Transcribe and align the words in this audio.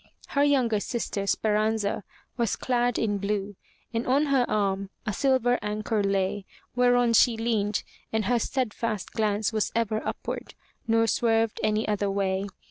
Her 0.29 0.43
younger 0.43 0.79
sister, 0.79 1.27
Speranza, 1.27 2.03
was 2.35 2.55
clad 2.55 2.97
in 2.97 3.19
blue, 3.19 3.55
and 3.93 4.07
on 4.07 4.25
her 4.25 4.49
arm 4.49 4.89
a 5.05 5.13
silver 5.13 5.59
anchor 5.61 6.01
lay, 6.03 6.47
whereon 6.75 7.13
she 7.13 7.37
leaned, 7.37 7.83
and 8.11 8.25
her 8.25 8.39
41 8.39 8.39
MY 8.39 8.39
BOOK 8.39 8.41
HOUSE 8.41 8.43
steadfast 8.45 9.11
glance 9.11 9.53
was 9.53 9.71
ever 9.75 10.01
upward 10.03 10.55
nor 10.87 11.05
swerved 11.05 11.59
any 11.63 11.87
other 11.87 12.09
way. 12.09 12.47